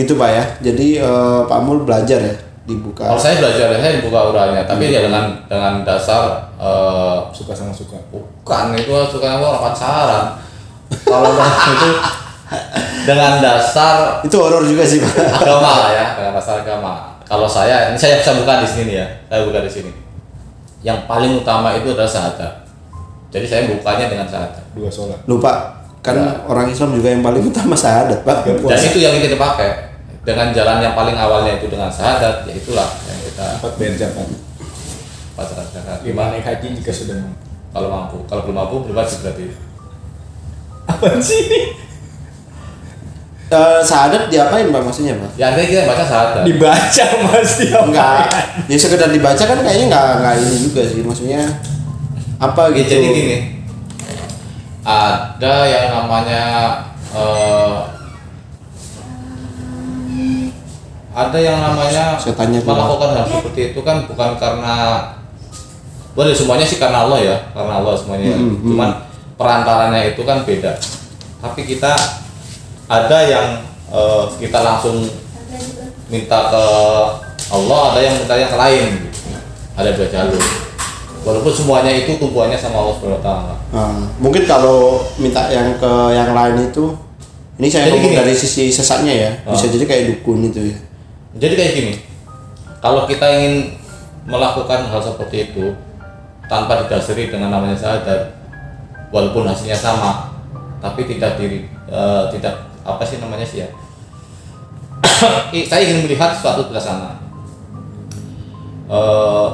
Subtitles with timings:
[0.00, 0.44] Gitu Pak ya.
[0.64, 3.02] Jadi eh, Pak Mul belajar ya dibuka.
[3.02, 7.98] Kalau saya belajar saya buka uralnya, tapi ya dengan dengan dasar eh, Suka sama suka.
[8.08, 10.24] bukan itu suka orang pacaran.
[11.06, 11.30] Kalau
[11.74, 11.90] itu
[13.06, 15.14] dengan dasar Itu horor juga sih Pak.
[15.42, 17.14] agama lah ya, dengan dasar agama.
[17.30, 19.90] Kalau saya, ini saya bisa buka di sini ya, saya buka di sini.
[20.82, 22.66] Yang paling utama itu adalah syahadat.
[23.30, 24.64] Jadi saya bukanya dengan syahadat.
[24.74, 25.20] Dua sholat.
[25.30, 26.16] Lupa kan
[26.48, 28.50] orang Islam juga yang paling utama syahadat Pak.
[28.66, 29.89] Dan itu yang kita pakai
[30.20, 34.26] dengan jalan yang paling awalnya itu dengan syahadat, ya itulah yang kita Empat bayar zakat.
[35.32, 35.98] pacaran syahadat.
[36.04, 37.36] Lima naik haji jika sudah mampu.
[37.70, 39.46] Kalau mampu, kalau belum mampu belum wajib berarti.
[40.84, 41.72] Apa sih?
[43.50, 45.30] Eh, syahadat diapain Pak maksudnya Pak?
[45.34, 46.42] Ya artinya kita baca syahadat.
[46.46, 47.78] Dibaca mas dia.
[47.82, 48.24] Enggak.
[48.70, 51.42] Ya sekedar dibaca kan kayaknya enggak enggak ini juga sih maksudnya
[52.38, 52.88] apa Ya, gitu.
[52.94, 53.38] jadi gini,
[54.80, 56.42] ada yang namanya
[57.10, 57.76] eh,
[61.10, 64.74] ada yang namanya Saya tanya melakukan hal seperti itu kan bukan karena
[66.10, 68.34] boleh semuanya sih karena Allah ya, karena Allah semuanya.
[68.34, 68.66] Hmm, hmm.
[68.74, 68.90] Cuman
[69.38, 70.74] perantaranya itu kan beda.
[71.40, 71.94] Tapi kita
[72.86, 73.46] ada yang
[73.90, 75.06] eh, kita langsung
[76.10, 76.64] minta ke
[77.50, 79.06] Allah, ada yang minta yang lain.
[79.78, 80.42] Ada dua jalur.
[81.20, 83.54] Walaupun semuanya itu tumpuannya sama Allah Subhanahu wa taala.
[83.70, 86.90] Nah, mungkin kalau minta yang ke yang lain itu
[87.60, 88.20] ini saya Jadi ngomong gini.
[88.24, 89.30] dari sisi sesatnya ya.
[89.46, 89.72] Bisa Ah.
[89.72, 90.76] jadi kayak dukun itu ya.
[91.38, 91.94] Jadi kayak gini,
[92.82, 93.78] kalau kita ingin
[94.26, 95.70] melakukan hal seperti itu
[96.50, 98.34] tanpa didasari dengan namanya syahadat,
[99.14, 100.34] walaupun hasilnya sama,
[100.82, 103.68] tapi tidak diri eh, tidak apa sih namanya sih ya?
[105.70, 107.22] Saya ingin melihat suatu terlaksana.
[108.90, 109.48] Eh,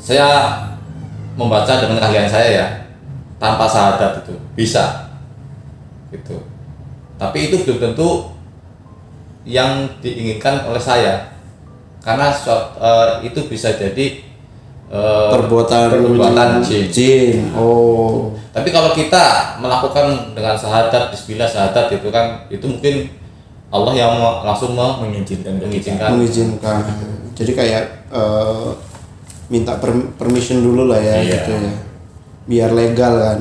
[0.00, 0.56] saya
[1.36, 2.66] membaca dengan keahlian saya ya,
[3.36, 5.12] tanpa syahadat itu bisa,
[6.08, 6.40] gitu.
[7.20, 8.32] Tapi itu belum tentu
[9.42, 11.32] yang diinginkan oleh saya
[11.98, 14.20] karena suat- eh, itu bisa jadi
[14.90, 16.90] eh, Perbuatan perbuatan jin.
[16.90, 17.36] jin.
[17.54, 18.34] Oh.
[18.50, 19.22] Tapi kalau kita
[19.56, 23.06] melakukan dengan syahadat bismillah syahadat itu kan itu mungkin
[23.70, 26.10] Allah yang mau- langsung mau Mengizinkan mengizinkan.
[26.12, 26.82] mengizinkan.
[27.32, 28.68] Jadi kayak eh,
[29.46, 31.38] minta per- permission dulu lah ya Iya.
[31.38, 31.72] gitu ya.
[32.44, 33.38] Biar legal kan.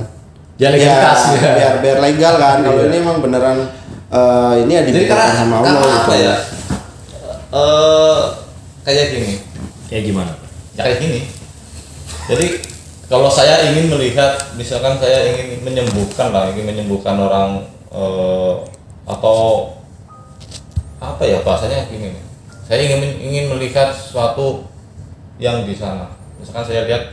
[0.59, 1.51] Ya, legalitas, Ya, ya.
[1.55, 2.57] biar biar legal kan.
[2.61, 2.87] Kalau Iya.
[2.87, 3.57] ini emang beneran
[4.09, 6.25] eh, ini ya diberikan sama Allah apa gitu.
[6.25, 6.35] ya?
[7.53, 8.19] Eh
[8.85, 9.33] kayak gini.
[9.89, 10.33] Kayak gimana?
[10.79, 11.21] ya kayak gini
[12.31, 12.47] jadi
[13.11, 18.53] kalau saya ingin melihat misalkan saya ingin menyembuhkan lah ingin menyembuhkan orang eh,
[19.03, 19.75] atau
[21.03, 22.15] apa ya bahasanya gini
[22.63, 24.63] saya ingin ingin melihat sesuatu
[25.35, 27.11] yang di sana misalkan saya lihat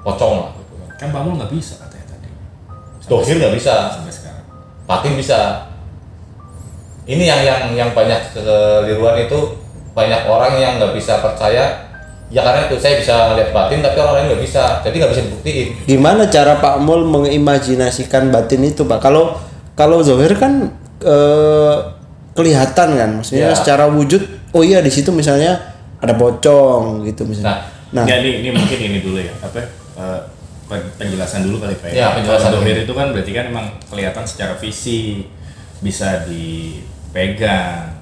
[0.00, 0.88] pocong lah gitu kan.
[0.96, 2.28] Kan Pak Mul nggak bisa katanya tadi.
[3.06, 4.14] Dohir nggak bisa Sampai
[4.92, 5.38] batin bisa
[7.04, 9.38] ini yang yang yang banyak keliruan itu
[9.92, 11.90] banyak orang yang nggak bisa percaya
[12.32, 15.22] ya karena itu saya bisa ngeliat batin tapi orang lain nggak bisa jadi nggak bisa
[15.26, 19.02] dibuktiin Gimana cara Pak Mul mengimajinasikan batin itu Pak?
[19.02, 19.36] Kalau
[19.74, 21.74] kalau Zohir kan eh,
[22.32, 23.56] kelihatan kan, maksudnya Ya.
[23.56, 24.24] secara wujud.
[24.56, 25.60] Oh iya di situ misalnya
[26.00, 27.60] ada pocong gitu misalnya.
[27.92, 29.32] Nah, Nggak, ini, ini mungkin ini dulu ya.
[29.44, 29.60] Apa?
[29.60, 29.66] eh,
[30.00, 30.24] pen-
[30.96, 32.68] penjelasan dulu kali Pak Ya, penjelasan Kalau dulu.
[32.68, 35.26] dohir itu kan berarti kan emang kelihatan secara visi,
[35.82, 37.92] bisa dipegang,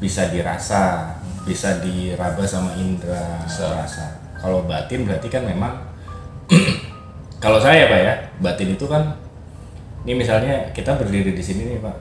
[0.00, 3.68] bisa dirasa, bisa diraba sama indera Bisa.
[3.84, 4.06] rasa.
[4.40, 5.72] Kalau batin berarti kan memang
[7.44, 9.16] kalau saya Pak ya, batin itu kan
[10.04, 11.96] ini misalnya kita berdiri di sini nih Pak,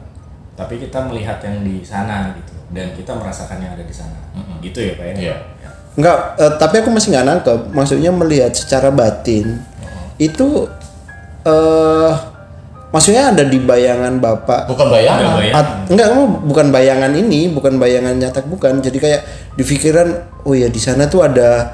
[0.60, 4.18] tapi kita melihat yang di sana gitu dan kita merasakan yang ada di sana,
[4.60, 5.16] gitu ya Pak ya.
[5.16, 5.36] Iya.
[5.64, 5.70] Ya.
[5.94, 7.60] Enggak, eh, tapi aku masih nggak nangkep.
[7.70, 9.62] Maksudnya melihat secara batin
[10.18, 10.70] itu
[11.44, 12.12] eh
[12.90, 14.70] maksudnya ada di bayangan Bapak.
[14.70, 15.54] bukan Ada bayangan bayang.
[15.56, 18.80] At- enggak, kamu bukan bayangan ini, bukan bayangan nyata bukan.
[18.80, 19.22] Jadi kayak
[19.54, 20.08] di pikiran,
[20.46, 21.74] oh ya di sana tuh ada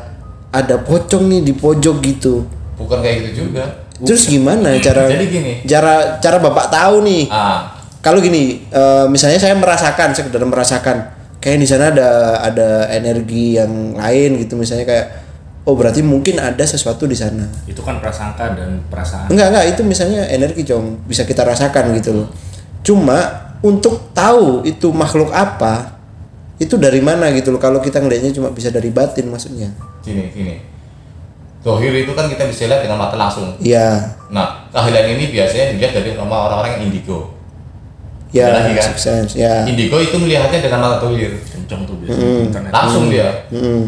[0.49, 2.47] ada pocong nih di pojok gitu.
[2.73, 3.67] bukan kayak gitu juga
[3.99, 5.51] Terus gimana cara Jadi gini.
[5.67, 7.27] cara cara Bapak tahu nih?
[7.27, 11.11] ah Kalau gini, eh, misalnya saya merasakan, sekedar merasakan
[11.43, 12.09] kayak di sana ada
[12.39, 15.07] ada energi yang lain gitu misalnya kayak
[15.63, 17.47] oh berarti mungkin ada sesuatu di sana.
[17.65, 19.27] Itu kan prasangka dan perasaan.
[19.27, 22.27] Enggak enggak itu misalnya energi com bisa kita rasakan gitu loh.
[22.79, 23.17] Cuma
[23.59, 25.99] untuk tahu itu makhluk apa
[26.55, 29.71] itu dari mana gitu loh kalau kita ngelihatnya cuma bisa dari batin maksudnya.
[29.99, 30.55] gini gini
[31.59, 34.15] Dohir itu kan kita bisa lihat dengan mata langsung Iya.
[34.31, 37.35] nah keahlian ini biasanya dilihat dari sama orang-orang yang indigo
[38.29, 38.93] Ya, lagi kan?
[38.93, 39.65] sense, ya.
[39.65, 42.71] indigo itu melihatnya dengan mata dohir Kenceng tuh biasanya internet.
[42.71, 43.83] langsung dia Mm.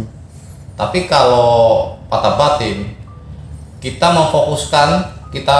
[0.81, 2.97] Tapi kalau patah batin,
[3.77, 5.59] kita memfokuskan, kita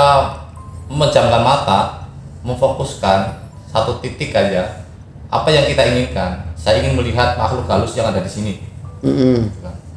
[0.89, 2.09] memejamkan mata,
[2.41, 3.37] memfokuskan
[3.69, 4.81] satu titik aja,
[5.29, 6.41] apa yang kita inginkan?
[6.57, 8.53] Saya ingin melihat makhluk halus yang ada di sini.
[9.01, 9.49] Mm-mm.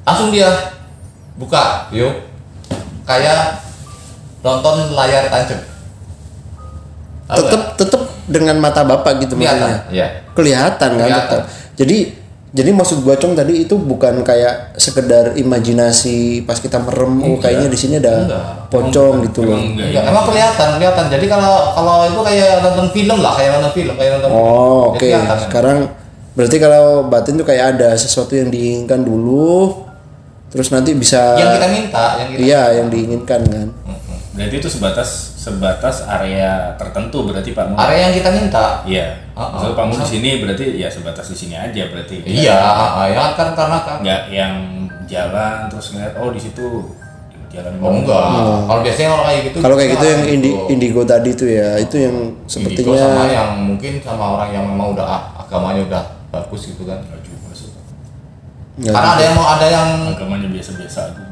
[0.04, 0.48] langsung dia
[1.40, 2.24] buka yuk.
[3.04, 3.60] Kayak
[4.40, 5.60] nonton layar tancap.
[7.28, 11.28] Tahu tetep tetep dengan mata bapak gitu kelihatan ya kelihatan kan Kelihatan.
[11.28, 11.42] tetep.
[11.76, 11.96] jadi
[12.54, 17.66] jadi maksud gua cong tadi itu bukan kayak sekedar imajinasi pas kita merem oh kayaknya
[17.66, 18.44] di sini ada Enggak.
[18.70, 21.04] pocong gitu loh Emang enggak Ya, emang kelihatan, kelihatan.
[21.08, 24.30] Jadi kalau kalau itu kayak nonton film lah, kayak nonton film, kayak nonton.
[24.30, 24.38] film.
[24.40, 25.38] oh Jadi oke kelihatan.
[25.42, 25.78] sekarang
[26.34, 29.82] berarti kalau batin tuh kayak ada sesuatu yang diinginkan dulu
[30.46, 33.68] terus nanti bisa yang kita minta, yang kita iya yang diinginkan kan
[34.30, 37.76] Berarti itu sebatas sebatas area tertentu berarti Pak Mun.
[37.76, 38.80] area yang kita minta.
[38.88, 39.12] Iya.
[39.36, 39.52] Ah.
[39.52, 42.24] Maksud Pak Mun di sini berarti ya sebatas di sini aja berarti.
[42.24, 43.96] Iya, ah, ya kan karena kan.
[44.00, 44.54] Nggak yang
[45.04, 46.66] jalan terus ngeliat oh di situ
[47.52, 48.24] jalan Oh enggak.
[48.64, 49.58] Kalau biasanya kalau kayak gitu.
[49.60, 50.64] kalau kayak gitu yang orang indi, gitu.
[50.72, 54.88] indigo tadi tuh ya itu yang Indigo sepertinya sama yang mungkin sama orang yang memang
[54.96, 57.04] udah ah, agamanya udah bagus gitu kan.
[57.04, 57.68] Nggak juga sih.
[58.80, 61.22] Karena ada yang mau ada yang Agamanya biasa-biasa aja.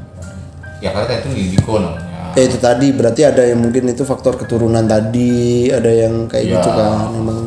[0.84, 2.11] ya karena itu indigo namanya.
[2.32, 6.55] Ya itu tadi berarti ada yang mungkin itu faktor keturunan tadi ada yang kayak Iya.
[6.58, 7.38] gitu kan emang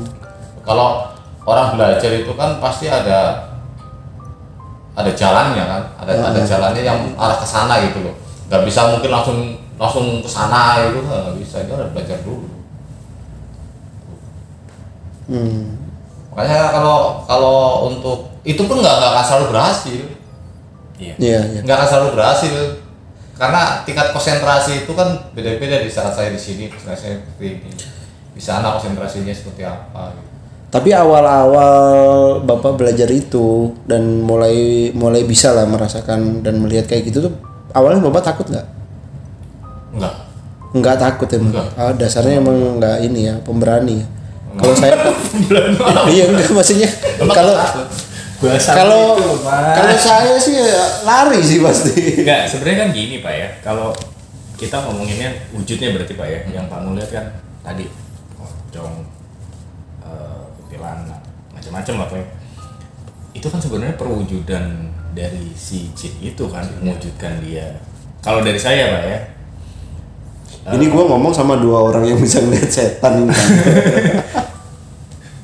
[0.61, 1.09] kalau
[1.45, 3.49] orang belajar itu kan pasti ada
[4.95, 8.15] ada jalannya kan ada ada jalannya yang arah ke sana gitu loh
[8.47, 9.39] nggak bisa mungkin langsung
[9.75, 12.47] langsung ke sana itu nggak bisa itu harus belajar dulu
[15.29, 15.63] hmm.
[16.31, 17.59] makanya kalau kalau
[17.89, 20.01] untuk itu pun nggak nggak akan selalu berhasil
[20.95, 21.13] Iya.
[21.19, 22.55] iya iya nggak akan selalu berhasil
[23.35, 27.71] karena tingkat konsentrasi itu kan beda-beda di saat saya di sini konsentrasinya seperti ini
[28.35, 30.27] di sana konsentrasinya seperti apa gitu.
[30.71, 31.73] tapi awal-awal
[32.43, 37.33] bapak belajar itu dan mulai mulai bisa lah merasakan dan melihat kayak gitu tuh
[37.75, 38.67] awalnya bapak takut nggak?
[39.95, 40.25] Enggak
[40.75, 41.51] nggak takut emang?
[41.55, 41.67] Nggak.
[41.79, 44.07] Ah, dasarnya emang nggak ini ya pemberani ya.
[44.55, 44.95] Kalau saya
[46.15, 46.89] iya enggak maksudnya
[47.31, 47.55] kalau.
[48.35, 49.15] Bahasa kalau
[49.47, 53.47] kalau saya sih ya lari sih pasti Enggak, sebenarnya kan gini Pak ya.
[53.63, 53.95] Kalau
[54.59, 57.25] kita ngomonginnya wujudnya berarti Pak ya, yang Pak lihat kan
[57.63, 57.87] tadi
[58.35, 59.07] pocong,
[60.03, 61.21] eh, kuntilanak,
[61.55, 62.27] macam-macam lah Pak ya.
[63.35, 67.79] Itu kan sebenarnya perwujudan dari si jin itu kan mewujudkan dia.
[68.19, 69.19] Kalau dari saya Pak ya,
[70.75, 73.51] ini gua ngomong sama dua orang yang bisa ngeliat setan ini kan.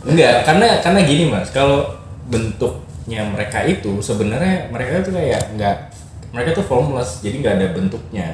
[0.12, 2.00] enggak karena karena gini Mas, kalau
[2.31, 5.92] bentuknya mereka itu sebenarnya mereka itu kayak enggak
[6.31, 8.28] mereka tuh formless, jadi nggak ada bentuknya.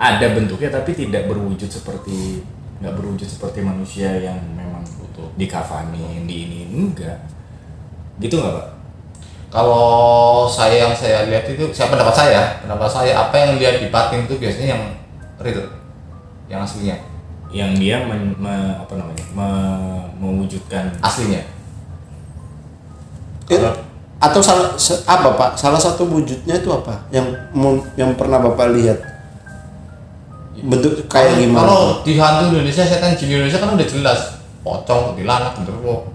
[0.00, 2.40] Ada bentuknya tapi tidak berwujud seperti
[2.80, 7.20] nggak berwujud seperti manusia yang memang butuh dikafanin di ini enggak.
[8.16, 8.68] Gitu nggak Pak?
[9.52, 13.92] Kalau saya yang saya lihat itu, saya pendapat saya, pendapat saya apa yang lihat di
[13.92, 14.84] batin itu biasanya yang
[15.36, 15.68] real,
[16.48, 16.96] yang aslinya,
[17.52, 19.24] Yang dia men- me- apa namanya?
[19.36, 21.44] me- mewujudkan aslinya.
[23.58, 23.90] Itu-
[24.22, 24.70] atau salah
[25.04, 25.50] apa pak?
[25.58, 26.94] Salah satu wujudnya itu apa?
[27.10, 27.34] Yang
[27.98, 28.98] yang pernah bapak lihat?
[30.62, 31.66] Bentuk kayak Kalau- gimana?
[31.66, 34.20] Kalau di hantu Indonesia, setan jin Indonesia kan udah jelas,
[34.62, 36.06] pocong, kuntilanak, genderuwo,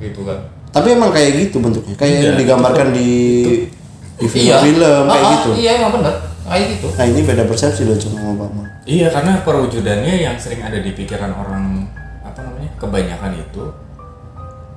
[0.00, 0.40] gitu kan.
[0.74, 1.94] tapi emang kayak gitu bentuknya.
[1.94, 3.10] Kayak yang Iya, digambarkan di
[4.18, 5.50] di film-film kayak Ah, ah, gitu.
[5.54, 6.14] Iya, emang benar.
[6.44, 6.86] Kayak gitu.
[6.92, 8.66] nah ini beda persepsi loh cuma Mal.
[8.84, 11.86] Iya karena perwujudannya yang sering ada di pikiran orang
[12.20, 13.62] apa namanya kebanyakan itu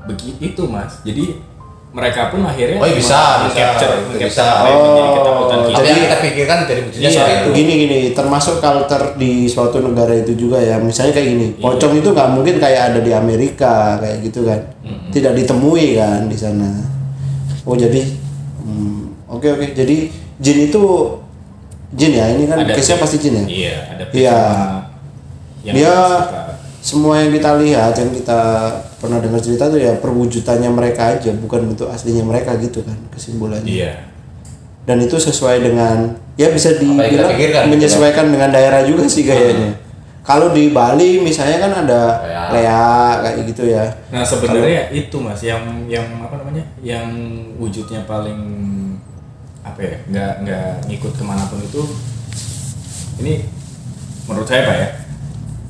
[0.05, 1.01] begitu mas.
[1.01, 1.41] Jadi
[1.89, 4.43] mereka pun akhirnya Oh, iya, bisa, bisa, capture, bisa.
[4.43, 5.73] apa yang menjadi Oh, ketakutan kita.
[5.73, 7.49] Tapi yang kita pikirkan dari wujudnya Iya, seperti itu.
[7.53, 11.63] gini gini termasuk culture di suatu negara itu juga ya misalnya kayak gini Iya.
[11.63, 14.59] pocong itu nggak mungkin kayak ada di Amerika kayak gitu kan
[15.09, 16.69] tidak ditemui kan di sana
[17.63, 18.01] oh jadi
[18.59, 19.95] hmm, oke oke jadi
[20.37, 20.83] jin itu
[21.89, 24.37] jin ya ini kan case pasti jin ya Iya ada Iya.
[25.67, 25.97] Dia.
[26.87, 28.39] Semua yang kita lihat yang kita
[28.95, 33.67] pernah dengar cerita tuh ya perwujudannya mereka aja bukan bentuk aslinya mereka gitu kan kesimpulannya.
[33.67, 33.93] Iya.
[34.87, 37.59] dan itu sesuai dengan ya bisa kita dibilang gitu.
[37.75, 39.83] menyesuaikan dengan daerah juga sih kayaknya.
[40.23, 42.43] Kalau di Bali misalnya kan ada Lea.
[42.55, 42.87] lea
[43.19, 43.83] kayak gitu ya.
[44.07, 47.11] Nah sebenarnya itu mas yang yang apa namanya yang
[47.59, 48.39] wujudnya paling
[49.59, 51.83] apa ya nggak nggak ngikut ke mana pun itu
[53.19, 53.43] ini
[54.23, 54.87] menurut saya pak ya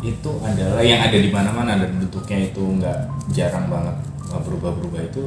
[0.06, 3.00] itu adalah yang ada di mana-mana dan bentuknya itu nggak
[3.34, 3.98] jarang banget
[4.30, 5.24] berubah-berubah itu.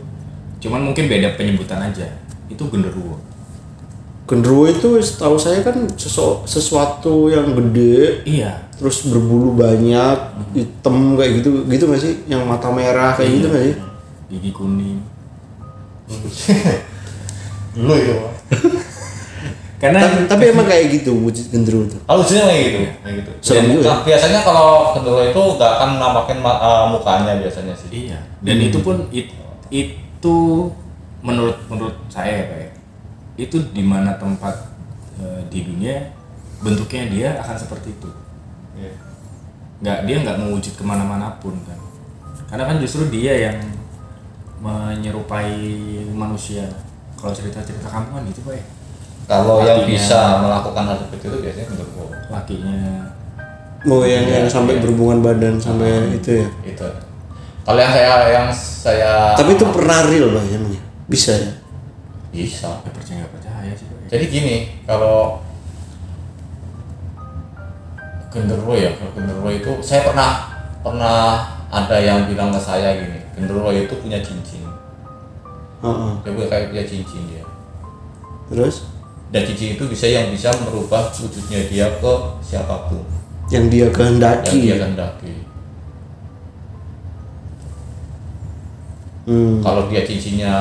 [0.61, 2.07] Cuman mungkin beda penyebutan aja.
[2.47, 3.19] Itu genderuwo.
[4.29, 8.71] Genderuwo itu setahu saya kan sesu- sesuatu yang gede iya.
[8.79, 10.19] terus berbulu banyak
[10.55, 12.15] hitam kayak gitu gitu nggak sih?
[12.31, 13.77] Yang mata merah kayak gitu nggak sih?
[14.31, 15.01] Gigi kuning.
[17.75, 18.17] Dulu itu.
[19.81, 23.31] karena tapi, tapi emang kayak gitu wujud genderuwo itu Kalau wujudnya kayak gitu, kayak gitu.
[23.41, 23.89] Serem Dan juga.
[23.89, 27.89] nah, biasanya kalau kedua itu nggak akan nampakin ma- eh, mukanya biasanya sih.
[27.89, 29.33] Iya, dan itu pun it-
[29.73, 30.37] itu
[31.21, 32.69] menurut menurut saya ya Pak ya,
[33.39, 34.53] itu di mana tempat
[35.17, 36.13] eh, di dunia
[36.61, 38.09] bentuknya dia akan seperti itu
[38.77, 38.93] Iya.
[39.81, 41.81] nggak dia nggak mewujud ke mana-mana pun kan
[42.47, 43.57] karena kan justru dia yang
[44.61, 45.57] menyerupai
[46.11, 46.69] manusia
[47.17, 48.65] kalau cerita-cerita kampungan gitu pak ya
[49.31, 49.95] Kalau yang Lakinya.
[49.95, 52.05] bisa melakukan hal seperti itu biasanya genderuwo.
[52.31, 52.79] lakinya
[53.89, 54.83] Oh yang, yang sampai iya.
[54.85, 56.49] berhubungan badan sampai itu ya.
[56.67, 56.85] Itu.
[57.65, 60.83] Kalau yang saya yang saya Tapi itu pernah real lah emangnya.
[61.09, 61.53] Bisa ya.
[62.29, 62.83] bisa.
[62.83, 64.07] ya percaya nggak percaya sih ya.
[64.11, 65.41] Jadi gini, kalau
[68.29, 70.31] genderuwo ya, kalau genderuwo itu saya pernah
[70.83, 71.19] pernah
[71.71, 74.67] ada yang bilang ke saya gini, genderuwo itu punya cincin.
[75.81, 76.13] Heeh.
[76.27, 77.45] Dia punya kayak punya cincin dia.
[78.53, 78.91] Terus
[79.31, 82.99] Dan cincin itu bisa yang bisa merubah wujudnya dia ke siapa pun
[83.49, 84.59] yang dia yang kehendaki.
[84.63, 85.35] dia kehendaki.
[89.27, 89.61] Hmm.
[89.63, 90.55] Kalau dia cincinnya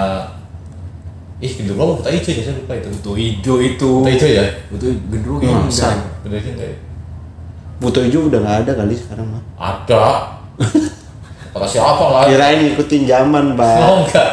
[1.40, 2.88] Ih, genderuwo apa buta hijau ya, saya lupa itu.
[2.92, 4.46] butuh hijau itu Buta hijau ya?
[4.68, 5.88] butuh gendruwo enggak masa?
[6.20, 6.78] Bener sih enggak ya?
[7.80, 9.44] Buto hijau udah nggak ada kali sekarang mah.
[9.56, 10.06] Ada.
[11.56, 12.24] Kata siapa lah?
[12.28, 13.78] Kirain ngikutin zaman, Pak.
[13.80, 14.30] Oh enggak.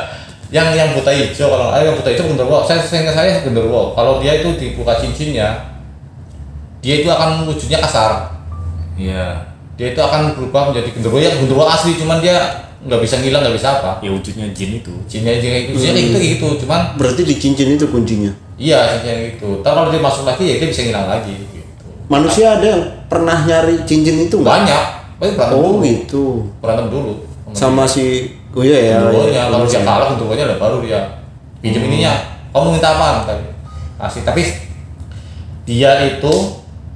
[0.57, 2.59] Yang yang buta hijau kalau eh yang buta hijau genderuwo.
[2.65, 3.93] Saya saya saya genderuwo.
[3.93, 5.77] Kalau dia itu dibuka cincinnya,
[6.81, 8.33] dia itu akan wujudnya kasar.
[8.97, 9.37] iya
[9.77, 13.57] Dia itu akan berubah menjadi genderuwo yang genderuwo asli, cuman dia nggak bisa ngilang, nggak
[13.61, 13.93] bisa apa.
[14.01, 16.47] ya wujudnya jin itu Cincinnya kayak gitu, kayak gitu, kayak gitu.
[16.65, 18.33] Cuman Berarti di cincin itu kuncinya.
[18.57, 19.61] iya cincinnya gitu.
[19.61, 21.35] Tapi kalau dia masuk lagi ya dia bisa ngilang lagi.
[21.37, 21.61] Gitu.
[22.07, 24.49] Manusia ada yang pernah nyari cincin itu nggak?
[24.49, 24.85] Banyak.
[25.19, 25.85] Tapi berantem Oh dulu.
[25.85, 26.25] gitu.
[26.63, 27.13] Berantem dulu.
[27.53, 28.99] Sama si Oh iya ya.
[29.05, 29.43] genderuwonya iya.
[29.53, 31.01] kalau dia kalah genderuwonya lah baru dia
[31.61, 31.89] pinjam Hmm.
[31.93, 32.13] ininya
[32.57, 33.45] kamu minta apa tadi
[34.01, 34.43] kasih tapi
[35.69, 36.35] dia itu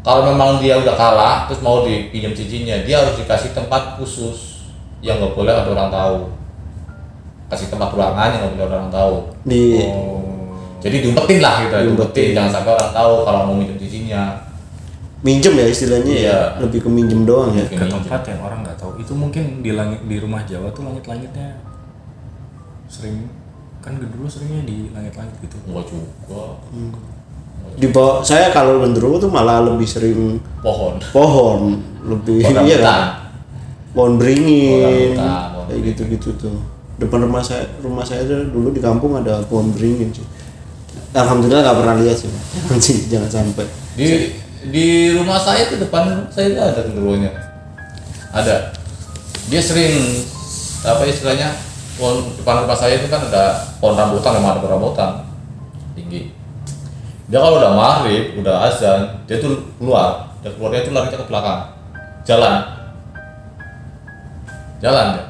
[0.01, 4.65] kalau memang dia udah kalah terus mau dipinjam cincinnya dia harus dikasih tempat khusus
[5.05, 6.17] yang nggak boleh ada orang tahu
[7.53, 9.15] kasih tempat ruangan yang nggak boleh ada orang tahu
[9.45, 9.65] Di
[10.81, 11.93] jadi diumpetin lah gitu Diumpetin.
[11.93, 14.23] diumpetin jangan sampai orang tahu kalau mau minjem cincinnya
[15.21, 16.21] minjem ya istilahnya ya.
[16.25, 16.39] Iya.
[16.65, 17.69] Lebih ke minjem doang ya.
[17.69, 21.57] ke tempat yang orang nggak itu mungkin di langit di rumah Jawa tuh langit-langitnya
[22.91, 23.27] sering
[23.81, 26.45] kan dulu seringnya di langit-langit gitu enggak juga
[27.77, 33.01] Di bawah saya kalau genderuwo tuh malah lebih sering pohon pohon, lebih Pohon iya kan.
[33.95, 34.75] Pohon beringin.
[34.75, 36.57] Pohon rambutan, pohon Kayak gitu-gitu tuh.
[36.99, 40.27] Depan rumah saya rumah saya tuh dulu di kampung ada pohon beringin sih.
[41.15, 42.33] Alhamdulillah nggak pernah lihat sih.
[42.59, 43.67] Jangan sih, jangan sampai.
[43.95, 44.09] di
[44.69, 47.33] di rumah saya itu depan saya ada genderuwonya
[48.29, 48.69] ada
[49.49, 50.27] dia sering
[50.85, 51.57] apa istilahnya
[51.97, 55.11] pohon depan rumah saya itu kan ada pohon rambutan memang ada pohon rambutan
[55.97, 56.33] tinggi.
[57.31, 61.61] Dia kalau udah maghrib udah azan dia tuh keluar dia keluarnya itu larinya ke belakang.
[62.27, 62.57] Jalan.
[64.81, 65.25] Jalan dia.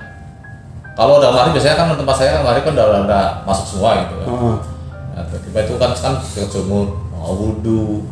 [0.98, 4.14] Kalau udah maghrib biasanya kan tempat saya kan maghrib kan udah, udah masuk semua gitu
[4.18, 4.26] kan.
[4.26, 4.56] Heeh.
[5.10, 8.06] Nah, tiba-tiba itu kan kan ke sumur mau wudhu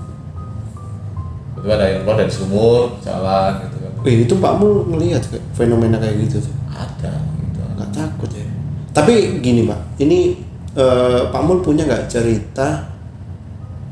[1.57, 5.99] tiba ada yang keluar dari sumur jalan gitu Wih, itu Pak Mul ngelihat kayak fenomena
[5.99, 6.55] kayak gitu tuh.
[6.71, 8.47] ada gitu Nggak takut ya.
[8.95, 10.39] Tapi gini Pak, ini
[10.79, 12.99] eh, Pak Mul punya nggak cerita?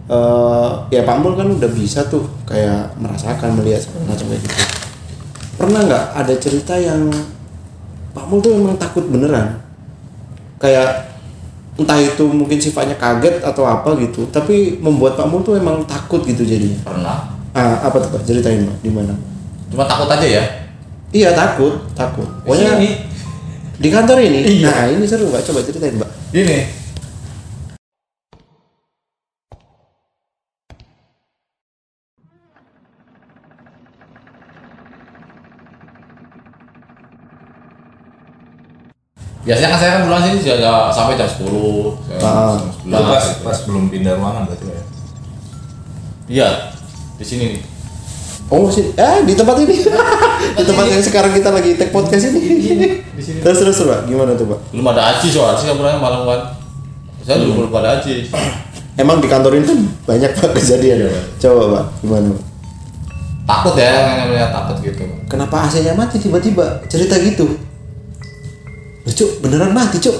[0.06, 4.54] eh ya Pak Mul kan udah bisa tuh kayak merasakan melihat macam kayak gitu.
[5.58, 7.10] Pernah nggak ada cerita yang
[8.14, 9.58] Pak Mul tuh memang takut beneran?
[10.62, 11.10] Kayak
[11.76, 16.22] entah itu mungkin sifatnya kaget atau apa gitu, tapi membuat Pak Mul tuh memang takut
[16.22, 16.80] gitu jadinya.
[16.86, 18.22] pernah Ah, apa tuh Pak?
[18.28, 19.16] Ceritain Pak, di mana?
[19.68, 20.44] Cuma takut aja ya
[21.14, 22.26] Iya takut, takut.
[22.44, 22.90] Pokoknya sini.
[23.78, 24.40] di kantor ini.
[24.58, 24.68] Iya.
[24.68, 26.10] Nah ini seru mbak, coba ceritain mbak.
[26.34, 26.66] gini
[39.46, 41.46] biasanya kan saya kan pulang sini sudah sampai jam 10
[42.10, 42.58] jam Ah.
[42.58, 44.82] jam Itu pas 11 pas belum pindah ruangan berarti ya
[46.26, 46.48] iya
[47.14, 47.62] di sini nih
[48.46, 49.74] Oh sih, eh di tempat ini,
[50.58, 52.38] di tempat yang sekarang kita lagi take podcast ini.
[53.02, 54.60] di sini Terus terus mbak, gimana tuh mbak?
[54.70, 56.40] belum ada aji soalnya sih pulang malam kan
[57.26, 58.30] saya dulu belum ada aji
[58.96, 61.10] Emang di kantor ini kan banyak pak kejadian.
[61.10, 61.20] Iya.
[61.42, 62.26] Coba mbak, gimana?
[62.32, 62.44] Mbak?
[63.46, 66.82] takut ya yang namanya takut gitu Kenapa AC-nya mati tiba-tiba?
[66.90, 67.46] Cerita gitu.
[69.06, 70.14] Loh, Cuk, beneran mati cuk.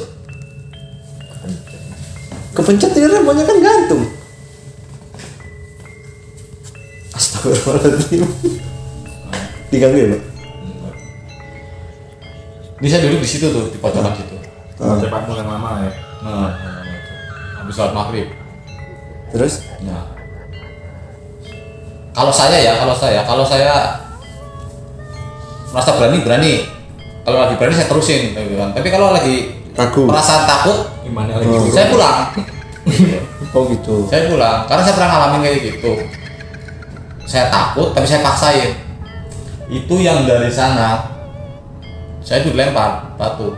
[2.55, 4.03] Kepencet ya remonya kan gantung.
[7.47, 8.23] Astagfirullahaladzim.
[9.71, 10.23] Diganggu ya mbak?
[12.77, 14.37] ini saya duduk di situ tuh di pojokan situ
[14.77, 15.01] Ah.
[15.01, 17.13] sepak bola yang lama ya nah yang namanya itu.
[17.57, 18.29] habis sholat maghrib
[19.33, 19.65] Terus?
[19.83, 20.13] Nah,
[22.13, 24.01] kalau saya ya, kalau saya, kalau saya
[25.69, 26.55] merasa berani berani.
[27.25, 28.71] Kalau lagi berani saya terusin, gitu kan.
[28.71, 31.69] Tapi kalau lagi ragu perasaan takut gimana lagi Oh.
[31.69, 32.19] saya pulang
[33.57, 35.93] oh gitu saya pulang karena saya pernah ngalamin kayak gitu
[37.27, 38.71] saya takut tapi saya paksain.
[39.67, 41.11] Itu yang dari sana.
[42.23, 43.51] Saya tuh dilempar batu.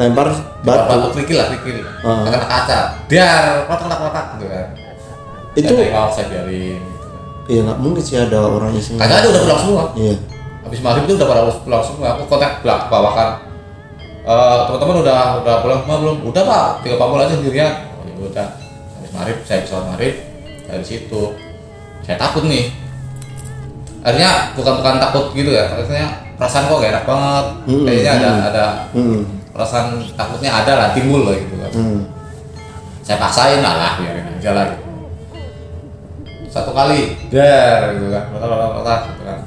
[0.00, 0.32] Lempar
[0.64, 0.88] batu?
[0.88, 1.84] batu kerikil lah kerikil.
[2.00, 2.24] Ah.
[2.24, 2.78] kena kaca.
[3.06, 4.66] Biar kotak kotak kotak gitu kan.
[5.52, 7.22] Itu saya tengok saya biarin gitu kan.
[7.48, 9.84] ya nggak mungkin sih ada orang iseng kagak ada udah pulang semua.
[9.96, 10.14] Iya.
[10.64, 12.06] Habis maghrib itu udah pada pulang semua.
[12.16, 13.30] Aku kontak belak bawah kan.
[14.28, 16.16] Eh, teman-teman udah udah pulang semua belum?
[16.28, 16.68] Udah pak.
[16.84, 17.74] Tinggal pamul aja sendirian.
[18.00, 18.48] Oh ya udah.
[19.00, 20.14] Habis maghrib saya bisa maghrib.
[20.68, 21.47] Dari situ
[22.08, 22.72] saya takut nih.
[24.00, 27.46] Akhirnya bukan bukan takut gitu ya akhirnya perasaan kok gak enak banget.
[27.68, 28.48] Hmm, kayaknya ada hmm.
[28.48, 28.64] ada
[28.96, 29.20] hmm.
[29.52, 29.86] perasaan
[30.16, 31.72] takutnya ada lah timbul lah gitu kan.
[31.76, 32.00] Hmm.
[33.04, 34.84] saya paksain lah lah biarin aja lah gitu.
[36.52, 38.24] satu kali dar gitu kan.
[38.32, 39.38] Letak, letak, letak, gitu kan.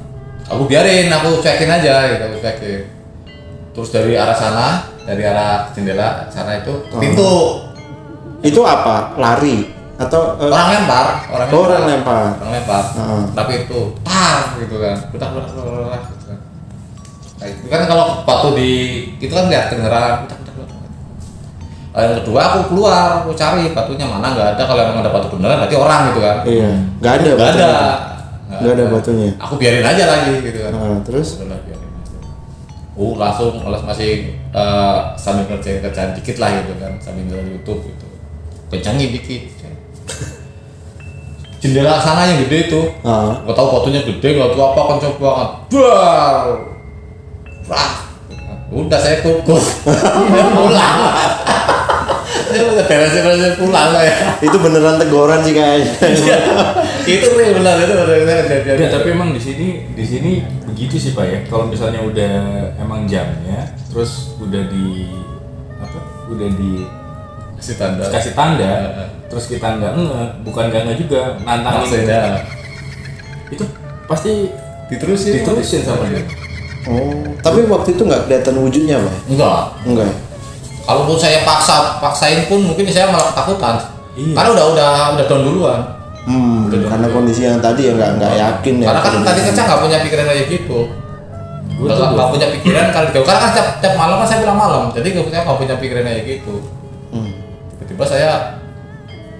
[0.50, 2.82] Aku biarin aku cekin aja gitu aku cekin
[3.72, 7.32] terus dari arah sana dari arah jendela sana itu ke pintu
[8.42, 9.14] itu apa?
[9.16, 12.24] Lari atau eh, orang lempar orang Oh, orang lempar.
[12.40, 12.82] orang lempar.
[12.96, 13.22] Heeh.
[13.32, 14.96] tapi itu tar gitu kan.
[15.14, 15.52] Betak betak
[16.10, 16.38] gitu kan.
[17.38, 18.70] Nah, itu kan kalau batu di
[19.18, 20.26] itu kan lihat kedengeran.
[20.26, 20.80] Betak betak betak
[21.92, 24.62] Nah, yang kedua aku keluar aku cari batunya mana nggak ada.
[24.64, 26.36] Kalau emang ada batu beneran berarti orang gitu kan.
[26.48, 26.70] Iya.
[27.02, 27.70] Nggak ada nggak ada.
[28.52, 29.28] Nggak ada batunya.
[29.36, 30.72] aku biarin aja lagi gitu kan.
[30.72, 31.28] Nah, terus?
[31.40, 32.18] Udahlah, biarin aja.
[32.92, 33.52] Uh, langsung
[33.88, 36.92] masih eh, sambil ngerjain kerjaan dikit lah gitu kan.
[37.00, 38.06] Sambil nonton YouTube gitu.
[38.72, 39.42] Kencangin dikit
[41.62, 42.80] jendela sana yang gede itu.
[43.06, 46.46] Ah, nggak tahu batunya gede nggak tahu apa kencang banget bar
[47.70, 47.90] Wah.
[48.72, 49.84] udah saya kukus
[50.56, 50.96] pulang.
[52.52, 56.36] Saya udah beres beres pulang saya itu beneran teguran sih kayaknya
[57.04, 60.32] itu real benar itu benar kejadian Enggak, tapi emang di sini di sini
[60.66, 61.38] begitu sih pak ya.
[61.46, 62.34] Kalau misalnya udah
[62.80, 65.12] emang jamnya, terus udah di
[65.78, 66.00] apa?
[66.32, 66.72] Udah di
[67.60, 68.04] kasih tanda.
[68.10, 68.72] Kasih tanda.
[69.32, 71.88] Terus kita nggak nge, bukan nggak nge juga nantangin.
[71.88, 72.20] maksudnya
[73.48, 73.64] Itu
[74.04, 74.52] pasti
[74.92, 75.40] diterusin.
[75.40, 76.20] diterusin sama dia.
[76.84, 79.16] oh tapi waktu itu nggak kelihatan wujudnya pak?
[79.32, 80.12] Enggak enggak
[80.84, 83.76] kalaupun saya paksa paksain pun mungkin saya malah ketakutan.
[84.12, 84.36] Iya.
[84.36, 85.80] karena udah udah udah down duluan.
[86.28, 88.86] Hmm, karena kondisi yang tadi ya nggak nggak yakin ya.
[88.92, 90.78] Karena kan tadi kencang nggak punya pikiran kayak gitu.
[91.80, 94.82] Nggak punya pikiran kali jauh karena kan tiap, tiap malam kan saya pulang malam.
[94.92, 96.54] Jadi nggak saya nggak punya pikiran kayak gitu.
[97.12, 97.32] Hmm.
[97.80, 98.30] tiba-tiba saya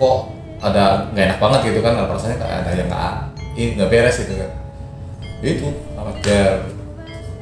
[0.02, 0.18] kok
[0.58, 3.14] ada nggak enak banget gitu kan rasanya kayak ada yang nggak
[3.54, 4.50] ini nggak beres gitu kan.
[5.42, 6.38] Itu aja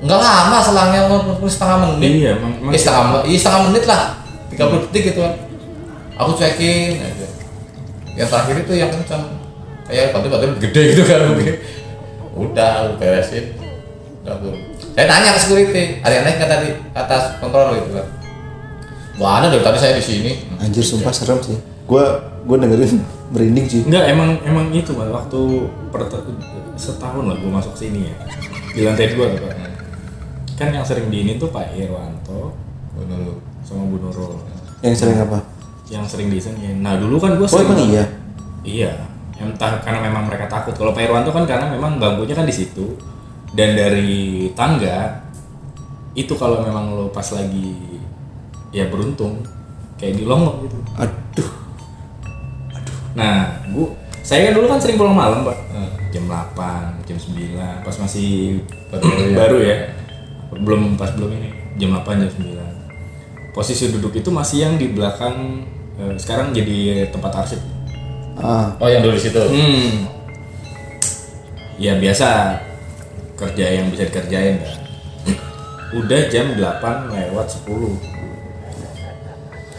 [0.00, 2.12] nggak lama selangnya mungkin setengah menit.
[2.20, 2.32] Iya,
[2.72, 4.02] Eh, setengah, iya, setengah menit lah.
[4.52, 5.34] 30 detik gitu kan.
[6.20, 7.26] Aku cekin aja.
[8.16, 9.24] Yang terakhir itu yang kencang
[9.88, 11.56] kayak batu-batu gede gitu kan mungkin.
[12.36, 13.56] Udah aku beresin.
[14.20, 14.36] Udah
[14.92, 15.84] saya nanya ke security.
[16.04, 16.68] Ada yang naik nggak tadi?
[16.92, 18.06] Atas kontrol gitu kan.
[19.20, 20.32] Wah ada dari tadi saya di sini.
[20.60, 22.04] Anjir sumpah serem sih gua
[22.46, 23.02] gua dengerin
[23.34, 25.06] merinding sih Enggak, emang emang itu Pak.
[25.06, 25.40] Waktu
[25.90, 26.26] pert-
[26.74, 28.14] setahun lah gue masuk sini ya.
[28.70, 29.54] Di lantai dua tuh Pak.
[30.54, 32.54] Kan yang sering diinin tuh Pak Irwanto
[32.92, 33.38] Bener.
[33.62, 34.34] sama Bu Nurul.
[34.80, 35.38] yang sering apa
[35.86, 36.80] Yang sering diisengin.
[36.80, 37.76] Nah dulu kan gue oh sering.
[37.86, 38.04] iya
[38.62, 38.92] Iya.
[39.36, 40.72] Entah karena memang mereka takut.
[40.72, 42.96] Kalau Pak Irwanto kan karena memang bangkunya kan di situ.
[43.50, 45.22] Dan dari tangga
[46.12, 47.76] itu kalau memang lo pas lagi
[48.70, 49.38] ya beruntung
[49.96, 50.76] kayak di Lombok gitu.
[53.14, 53.90] Nah, bu,
[54.22, 55.58] saya kan dulu kan sering pulang malam, Pak.
[55.72, 55.90] Hmm.
[56.10, 59.36] Jam 8, jam 9, pas masih Baru ya.
[59.38, 59.76] baru ya.
[60.50, 63.54] Belum pas belum ini, jam 8 jam 9.
[63.54, 65.66] Posisi duduk itu masih yang di belakang
[65.98, 67.58] eh, sekarang jadi tempat arsip.
[68.40, 70.06] ah oh yang dulu di situ Hmm.
[71.76, 72.56] Ya biasa
[73.36, 74.78] kerja yang bisa dikerjain kan.
[75.92, 77.98] Udah jam 8 lewat 10.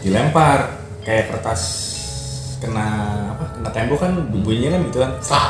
[0.02, 1.60] Dilempar kayak kertas
[2.62, 2.86] kena
[3.34, 3.44] apa?
[3.58, 5.10] Kena tembok kan bunyinya kan gitu kan.
[5.18, 5.48] Sah.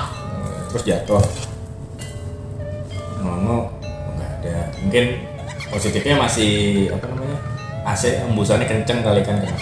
[0.73, 1.21] Terus jatuh.
[3.21, 3.69] Nongol
[4.17, 4.57] enggak ada.
[4.81, 5.05] Mungkin
[5.69, 6.53] positifnya masih
[6.89, 7.39] apa namanya?
[7.83, 9.59] AC embusannya kenceng kali kan kena.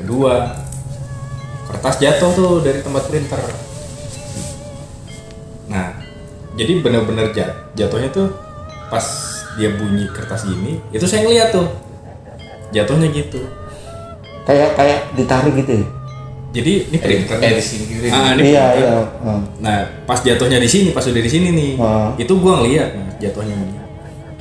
[0.00, 0.56] Kedua,
[1.68, 3.40] kertas jatuh tuh dari tempat printer.
[5.68, 5.96] Nah,
[6.54, 8.30] jadi bener-bener jat- jatuhnya tuh
[8.88, 9.02] pas
[9.58, 11.66] dia bunyi kertas gini, itu saya ngeliat tuh
[12.70, 13.38] jatuhnya gitu.
[14.44, 15.86] kayak kayak ditarik gitu ya
[16.54, 18.94] Jadi ini printer kayak di sini Ah, ini iya iya
[19.26, 19.42] ah.
[19.58, 22.14] Nah, pas jatuhnya di sini, pas udah di sini nih, Ah.
[22.14, 23.58] itu gua ngeliat mas jatuhnya.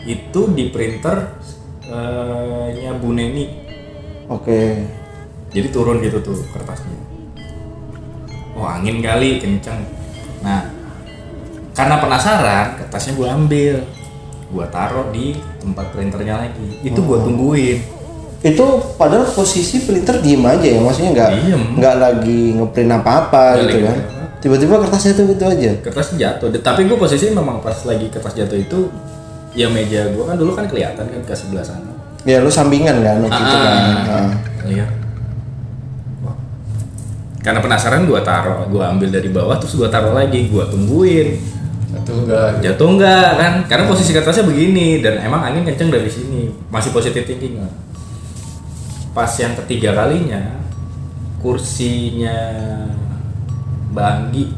[0.06, 1.42] Itu di printer
[1.84, 3.50] eh, nya Bu Neni.
[4.24, 4.62] oke
[5.54, 6.98] Jadi turun gitu tuh kertasnya.
[8.54, 9.82] Oh angin kali kenceng.
[10.42, 10.70] Nah,
[11.74, 13.82] karena penasaran, kertasnya gua ambil,
[14.50, 16.78] gua taruh di tempat printernya lagi.
[16.82, 17.82] Itu gua tungguin.
[18.44, 18.66] Itu
[19.00, 21.30] padahal posisi printer diem aja ya maksudnya nggak
[21.80, 23.98] nggak lagi ngeprint apa-apa Nggak gitu lagi kan.
[24.44, 25.72] tiba-tiba kertasnya tuh gitu aja.
[25.80, 26.48] Kertasnya jatuh.
[26.52, 28.92] De- tapi gue posisi memang pas lagi kertas jatuh itu
[29.56, 31.96] ya meja gue kan dulu kan kelihatan kan ke sebelah sana.
[32.28, 33.76] Ya lu sampingan kan waktu itu kan.
[34.04, 34.32] Nah.
[34.68, 34.86] iya.
[36.20, 36.36] Wah.
[37.40, 41.40] karena penasaran gue taruh gue ambil dari bawah terus gue taruh lagi gue tungguin.
[41.96, 42.60] Satu enggak.
[42.60, 43.54] jatuh enggak kan?
[43.72, 46.52] Karena posisi kertasnya begini dan emang angin kenceng dari sini.
[46.68, 47.72] Masih positif thinking kan
[49.14, 50.42] pas yang ketiga kalinya
[51.40, 52.38] kursinya
[53.94, 54.50] Banggi.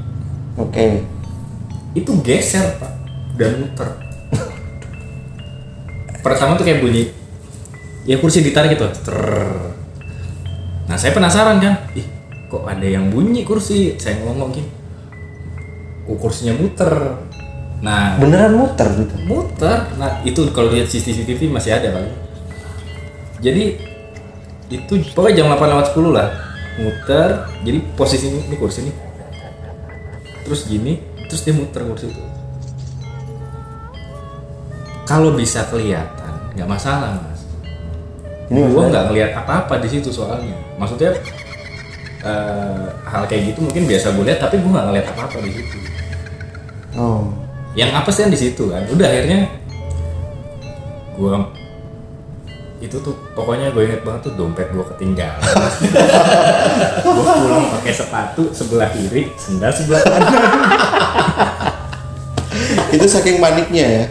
[0.55, 1.03] Oke.
[1.91, 2.91] Itu geser pak
[3.35, 3.99] dan muter.
[6.23, 7.11] Pertama tuh kayak bunyi
[8.07, 8.87] ya kursi ditarik gitu.
[8.87, 9.19] Ter.
[10.85, 12.05] nah saya penasaran kan ih
[12.47, 13.97] kok ada yang bunyi kursi?
[13.99, 14.69] Saya ngomong gini
[16.07, 17.19] oh kursinya muter.
[17.83, 19.15] Nah beneran muter gitu?
[19.27, 19.91] muter.
[19.99, 22.25] Nah itu kalau lihat CCTV masih ada kali
[23.45, 23.77] jadi
[24.69, 26.29] itu pokoknya jam 8 lewat 10 lah.
[26.75, 28.95] Muter jadi posisi ini, ini kursi nih
[30.45, 32.21] terus gini terus dia muter kursi itu.
[35.05, 37.41] Kalau bisa kelihatan nggak masalah mas.
[38.49, 40.53] Ini gua nggak ngelihat apa-apa di situ soalnya.
[40.77, 41.17] Maksudnya
[42.21, 45.77] eh, hal kayak gitu mungkin biasa gue lihat tapi gue nggak ngelihat apa-apa di situ.
[46.95, 47.29] Oh.
[47.75, 48.83] Yang apa sih kan di situ kan?
[48.87, 49.39] Udah akhirnya
[51.17, 51.47] gua
[52.85, 55.41] itu tuh pokoknya gue inget banget tuh dompet gua ketinggalan.
[57.05, 60.33] Gua pulang pakai sepatu sebelah kiri sendal sebelah kanan.
[62.93, 64.05] Itu saking paniknya ya?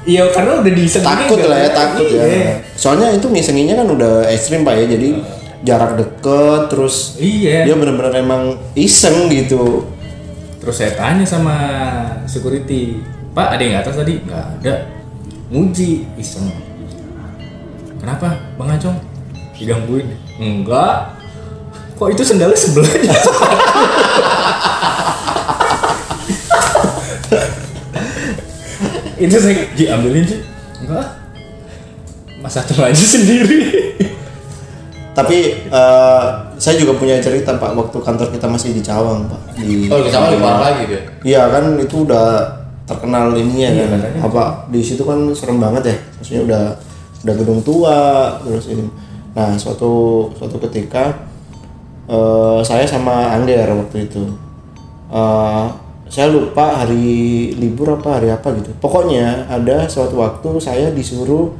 [0.00, 2.24] Iya karena udah disegini takut lah ya takut Iya.
[2.24, 4.84] ya soalnya itu ngisenginya kan udah ekstrim pak ya.
[4.96, 5.08] Jadi
[5.60, 7.68] jarak deket terus iya.
[7.68, 9.90] dia bener-bener emang iseng gitu.
[10.60, 11.56] Terus saya tanya sama
[12.24, 13.00] security
[13.34, 14.22] pak ada yang atas tadi?
[14.24, 14.74] Nggak ada.
[15.50, 16.69] Muji iseng
[18.00, 18.98] kenapa bang Acong
[19.54, 20.08] digangguin.
[20.40, 21.20] Enggak.
[22.00, 23.12] Kok itu sendalnya sebelahnya?
[29.20, 30.40] Itu saya diambilin sih
[30.80, 31.06] enggak.
[32.40, 33.92] Mas satu aja sendiri.
[35.12, 37.76] Tapi eh, saya juga punya cerita pak.
[37.76, 39.40] Waktu kantor kita masih di Cawang pak.
[39.60, 41.00] Di Oh, sama lebih parah lagi dia.
[41.20, 42.56] Iya kan itu udah
[42.88, 44.00] terkenal ininya Iya, kan.
[44.24, 45.96] Apa di situ kan serem banget ya.
[46.16, 46.62] Maksudnya udah
[47.24, 47.98] udah gedung tua
[48.44, 48.86] terus ini.
[49.36, 51.28] Nah, suatu suatu ketika
[52.10, 54.24] eh, saya sama Angger waktu itu.
[55.10, 55.66] eh,
[56.10, 58.74] saya lupa hari libur apa hari apa gitu.
[58.82, 61.54] Pokoknya ada suatu waktu saya disuruh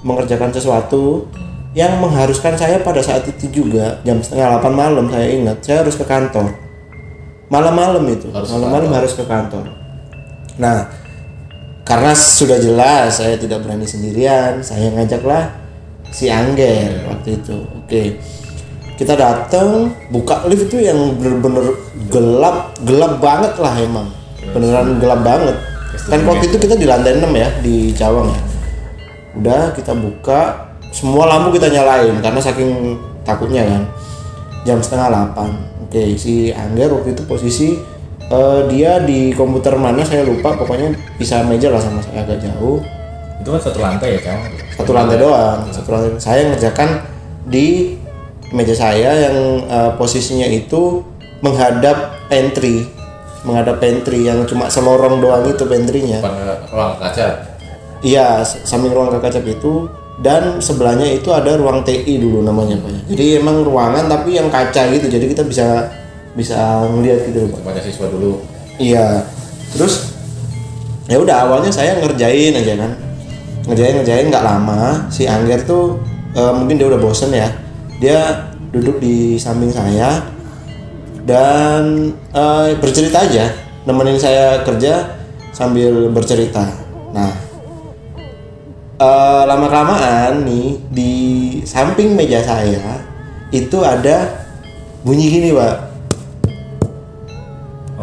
[0.00, 1.28] mengerjakan sesuatu
[1.72, 5.96] yang mengharuskan saya pada saat itu juga jam setengah 8 malam saya ingat saya harus
[5.96, 6.52] ke kantor
[7.48, 9.72] malam-malam itu malam-malam harus ke kantor
[10.60, 10.84] nah
[11.82, 14.62] karena sudah jelas saya tidak berani sendirian.
[14.62, 15.50] Saya ngajaklah
[16.14, 17.58] si Angger waktu itu.
[17.82, 18.02] Oke.
[18.94, 21.74] Kita datang buka lift itu yang bener-bener
[22.06, 24.08] gelap gelap banget lah emang.
[24.54, 25.56] Beneran gelap banget.
[26.06, 28.42] Kan waktu itu kita di lantai 6 ya di Cawang ya.
[29.42, 32.94] Udah kita buka semua lampu kita nyalain karena saking
[33.26, 33.82] takutnya kan.
[34.62, 37.76] Jam setengah 8 oke si Angger waktu itu posisi
[38.32, 40.56] eh, dia di komputer mana saya lupa.
[40.56, 42.80] Pokoknya bisa meja lah sama saya agak jauh.
[43.44, 44.38] Itu kan satu lantai ya kan
[44.78, 46.08] satu lantai doang satu lantai.
[46.16, 46.88] Saya ngerjakan
[47.46, 47.98] di
[48.52, 49.36] meja saya yang
[49.68, 51.04] eh, posisinya itu
[51.44, 52.86] menghadap pantry.
[53.42, 56.22] Menghadap pantry yang cuma selorong doang itu pantrynya.
[56.70, 57.52] Ruang kaca.
[58.02, 59.86] Iya, samping ruang kacap itu.
[60.22, 63.10] Dan sebelahnya itu ada ruang TI dulu namanya Pak.
[63.10, 65.10] Jadi emang ruangan tapi yang kaca gitu.
[65.10, 65.90] Jadi kita bisa
[66.32, 67.60] bisa ngelihat gitu Pak.
[67.64, 68.40] Banyak siswa dulu.
[68.80, 69.26] Iya.
[69.76, 70.16] Terus
[71.08, 72.92] ya udah awalnya saya ngerjain aja kan.
[73.68, 75.06] Ngerjain ngerjain nggak lama.
[75.12, 76.00] Si Angger tuh
[76.32, 77.48] eh, mungkin dia udah bosen ya.
[78.00, 80.24] Dia duduk di samping saya
[81.22, 83.52] dan eh, bercerita aja,
[83.86, 86.64] nemenin saya kerja sambil bercerita.
[87.12, 87.30] Nah,
[88.98, 91.12] eh, lama kelamaan nih di
[91.68, 92.98] samping meja saya
[93.52, 94.48] itu ada
[95.04, 95.91] bunyi gini pak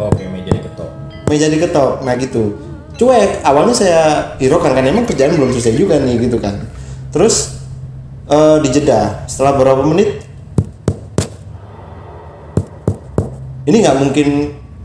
[0.07, 0.89] oke meja diketok
[1.27, 2.55] meja diketok nah gitu.
[2.99, 4.01] Cuek awalnya saya
[4.43, 6.67] hiraukan kan emang kerjaan belum selesai juga nih gitu kan.
[7.15, 7.63] Terus
[8.27, 10.19] eh dijeda setelah beberapa menit
[13.63, 14.27] ini nggak mungkin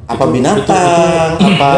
[0.07, 1.74] apa binatang apa?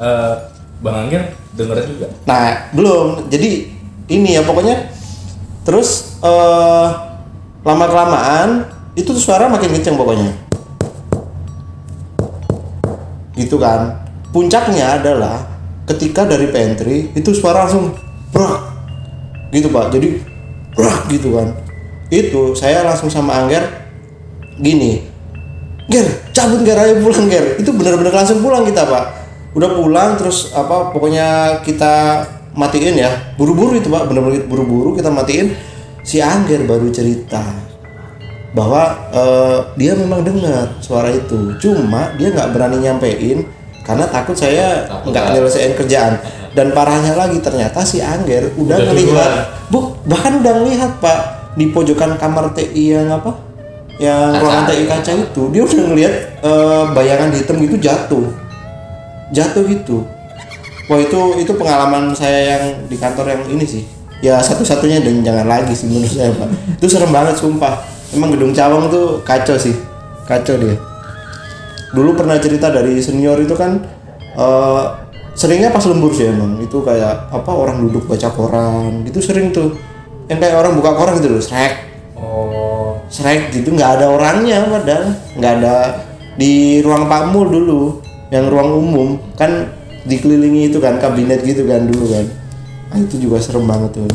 [0.00, 0.34] Eh,
[0.82, 1.22] bang Angger
[1.54, 2.06] denger juga?
[2.26, 3.30] Nah belum.
[3.30, 3.70] Jadi
[4.10, 4.90] ini ya pokoknya.
[5.62, 6.88] Terus eh
[7.62, 8.66] lama kelamaan
[8.98, 10.49] itu suara makin kenceng pokoknya
[13.40, 13.96] gitu kan.
[14.30, 15.42] Puncaknya adalah
[15.88, 17.96] ketika dari pantry itu suara langsung
[18.30, 18.60] brak
[19.50, 19.90] gitu pak.
[19.96, 20.20] Jadi
[20.76, 21.48] brak gitu kan.
[22.12, 23.62] Itu saya langsung sama Angger
[24.60, 25.08] gini
[25.90, 27.58] Ger cabut Ger ayo pulang Ger.
[27.58, 29.04] Itu benar-benar langsung pulang kita pak.
[29.56, 32.22] Udah pulang terus apa pokoknya kita
[32.54, 33.10] matiin ya.
[33.34, 34.06] Buru-buru itu pak.
[34.06, 35.56] Benar-benar buru-buru kita matiin.
[36.06, 37.69] Si Angger baru cerita
[38.50, 41.54] bahwa eh, dia memang dengar suara itu.
[41.58, 43.46] Cuma dia nggak berani nyampein
[43.82, 46.18] karena takut saya nggak nyelesain kerjaan.
[46.50, 49.32] Dan parahnya lagi ternyata si Angger udah, Udah ngelihat duluan.
[49.70, 51.18] bu bahkan udah ngelihat pak
[51.54, 53.38] di pojokan kamar TI yang apa?
[54.02, 54.40] Yang Kaca.
[54.42, 58.26] ruangan TI kaca itu dia udah ngelihat eh, bayangan hitam gitu jatuh.
[59.30, 60.02] Jatuh gitu.
[60.90, 63.86] Wah itu itu pengalaman saya yang di kantor yang ini sih.
[64.18, 66.50] Ya satu-satunya dan jangan lagi sih menurut saya pak.
[66.76, 67.78] Itu serem banget sumpah
[68.14, 69.74] emang gedung cawang tuh kacau sih.
[70.26, 70.76] Kacau dia.
[71.90, 73.82] Dulu pernah cerita dari senior itu kan
[74.38, 74.84] eh,
[75.34, 76.58] seringnya pas lembur sih emang.
[76.62, 79.06] Itu kayak apa orang duduk baca koran.
[79.06, 79.74] Gitu sering tuh.
[80.30, 81.74] Yang kayak orang buka koran gitu loh srek.
[82.14, 82.98] Oh.
[83.10, 83.74] Srek gitu.
[83.74, 85.06] Nggak ada orangnya padahal.
[85.34, 85.74] Nggak ada
[86.38, 87.82] di ruang pakmul dulu.
[88.30, 89.08] Yang ruang umum.
[89.34, 89.74] Kan
[90.06, 92.26] dikelilingi itu kan kabinet gitu kan dulu kan.
[92.90, 94.06] Nah, itu juga serem banget tuh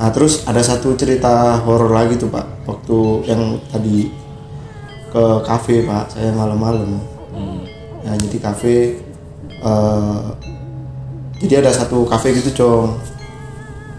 [0.00, 2.64] nah terus ada satu cerita horor lagi tuh pak.
[2.64, 4.08] Waktu yang tadi
[5.12, 6.16] ke kafe pak.
[6.16, 6.96] Saya malam-malam.
[8.00, 8.96] Ya jadi kafe
[9.60, 10.20] eh,
[11.44, 12.96] jadi ada satu kafe gitu cong.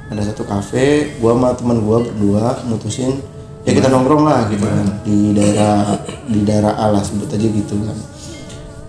[0.10, 3.22] Ada satu kafe gua sama teman gua berdua mutusin
[3.62, 5.06] ya kita nongkrong lah gitu kan.
[5.06, 7.98] Di daerah di daerah A lah sebut aja gitu kan.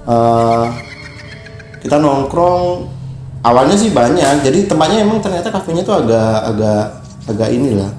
[0.08, 0.66] Eh,
[1.84, 2.88] kita nongkrong
[3.44, 7.90] awalnya sih banyak jadi tempatnya emang ternyata kafenya tuh agak agak agak inilah.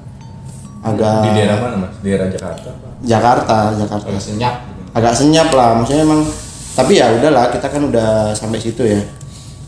[0.84, 1.94] Agak Di daerah mana mas?
[2.04, 2.70] Daerah Jakarta.
[3.04, 4.08] Jakarta Jakarta.
[4.12, 4.56] agak senyap
[4.94, 5.80] agak senyap lah.
[5.80, 6.22] Maksudnya emang
[6.74, 9.02] tapi ya udahlah kita kan udah sampai situ ya.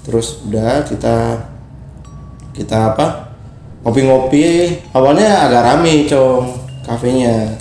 [0.04, 1.16] Terus udah kita
[2.52, 3.36] kita apa?
[3.84, 4.46] Ngopi-ngopi.
[4.92, 6.46] Awalnya agak rame cong
[6.84, 7.56] kafenya.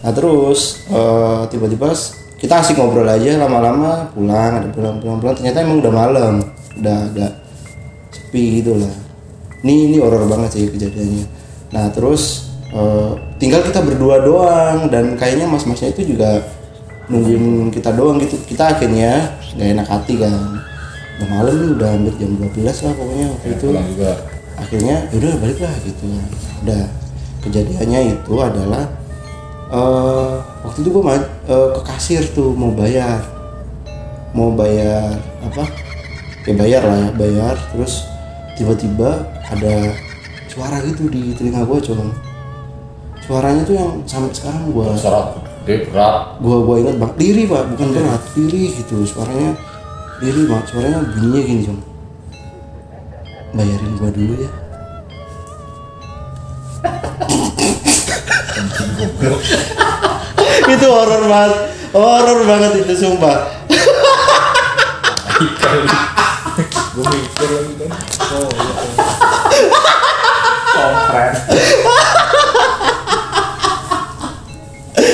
[0.00, 1.92] Nah terus eh, tiba-tiba
[2.40, 5.36] kita asik ngobrol aja lama-lama pulang ada pulang pulang pulang.
[5.36, 6.34] Ternyata emang udah malam
[6.80, 7.32] udah agak
[8.10, 9.09] sepi gitu lah
[9.60, 11.24] ini ini horor banget sih kejadiannya.
[11.70, 16.44] Nah terus eh, tinggal kita berdua doang dan kayaknya mas-masnya itu juga
[17.12, 18.40] nungguin kita doang gitu.
[18.48, 20.64] Kita akhirnya nggak enak hati kan.
[21.20, 23.66] Udah malam nih udah hampir jam 12 lah pokoknya waktu itu.
[23.68, 24.12] pulang juga.
[24.56, 26.06] Akhirnya udah balik lah gitu.
[26.64, 26.82] Udah
[27.44, 28.84] kejadiannya itu adalah
[29.70, 30.32] eh
[30.64, 31.04] waktu itu gue
[31.48, 33.20] ke kasir tuh mau bayar.
[34.32, 35.68] Mau bayar apa?
[36.48, 37.56] Ya bayar lah ya bayar.
[37.76, 38.09] Terus
[38.60, 39.96] tiba-tiba ada
[40.44, 42.12] suara gitu di telinga gue cuma
[43.24, 45.32] suaranya tuh yang sampai sekarang gue suara
[45.70, 46.40] gede berat.
[46.42, 47.62] gua gua ingat bang diri pak.
[47.76, 49.06] Bukan berat diri gitu.
[49.06, 49.54] Suaranya
[50.18, 50.66] diri pak.
[50.66, 51.82] Suaranya bunyinya gini cuma
[53.54, 54.50] bayarin gua dulu ya.
[60.74, 61.54] Itu horor banget.
[61.90, 63.50] Horor banget itu sumpah
[66.70, 67.90] Gue mikir lagi kan.
[68.34, 68.72] Oh iya.
[70.70, 71.38] Kompres.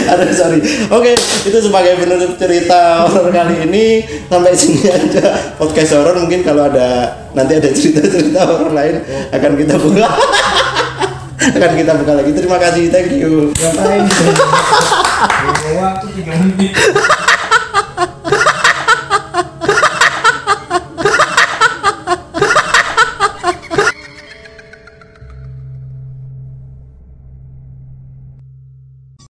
[0.07, 6.14] Aduh sorry Oke itu sebagai penutup cerita horor kali ini Sampai sini aja podcast horor
[6.23, 9.03] Mungkin kalau ada Nanti ada cerita-cerita horor lain
[9.35, 10.07] Akan kita buka
[11.59, 14.07] Akan kita buka lagi Terima kasih Thank you Ngapain?
[15.75, 16.73] Waktu 3 menit.